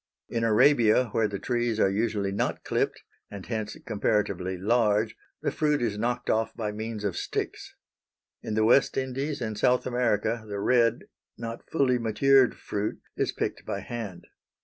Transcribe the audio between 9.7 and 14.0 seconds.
America the red, not fully matured fruit is picked by